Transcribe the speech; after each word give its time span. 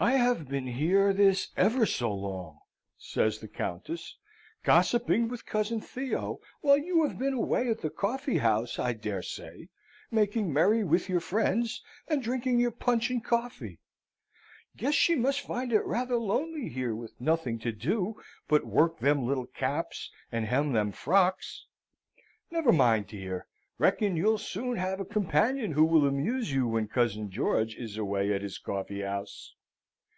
"I 0.00 0.12
have 0.16 0.48
been 0.48 0.66
here 0.66 1.12
this 1.12 1.50
ever 1.56 1.86
so 1.86 2.12
long," 2.12 2.58
says 2.98 3.38
the 3.38 3.46
Countess, 3.46 4.16
"gossiping 4.64 5.28
with 5.28 5.46
cousin 5.46 5.80
Theo, 5.80 6.40
while 6.60 6.76
you 6.78 7.04
have 7.04 7.20
been 7.20 7.34
away 7.34 7.68
at 7.68 7.82
the 7.82 7.90
coffee 7.90 8.38
house, 8.38 8.80
I 8.80 8.94
dare 8.94 9.22
say, 9.22 9.68
making 10.10 10.52
merry 10.52 10.82
with 10.82 11.08
your 11.08 11.20
friends, 11.20 11.84
and 12.08 12.20
drinking 12.20 12.58
your 12.58 12.72
punch 12.72 13.10
and 13.10 13.24
coffee. 13.24 13.78
Guess 14.76 14.94
she 14.94 15.14
must 15.14 15.42
find 15.42 15.72
it 15.72 15.84
rather 15.86 16.16
lonely 16.16 16.68
here, 16.68 16.96
with 16.96 17.20
nothing 17.20 17.60
to 17.60 17.70
do 17.70 18.20
but 18.48 18.66
work 18.66 18.98
them 18.98 19.24
little 19.24 19.46
caps 19.46 20.10
and 20.32 20.46
hem 20.46 20.72
them 20.72 20.90
frocks. 20.90 21.66
Never 22.50 22.72
mind, 22.72 23.06
dear; 23.06 23.46
reckon 23.78 24.16
you'll 24.16 24.38
soon 24.38 24.78
have 24.78 24.98
a 24.98 25.04
companion 25.04 25.70
who 25.70 25.84
will 25.84 26.08
amuse 26.08 26.50
you 26.52 26.66
when 26.66 26.88
cousin 26.88 27.30
George 27.30 27.76
is 27.76 27.96
away 27.96 28.32
at 28.32 28.42
his 28.42 28.58
coffee 28.58 29.02
house! 29.02 29.54